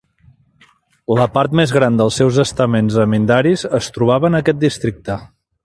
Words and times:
La 1.19 1.27
part 1.35 1.53
més 1.59 1.73
gran 1.75 1.99
dels 2.01 2.17
seus 2.21 2.39
estaments 2.45 2.97
zamindaris 3.01 3.67
es 3.81 3.91
trobava 3.99 4.33
en 4.33 4.41
aquest 4.43 4.63
districte. 4.67 5.23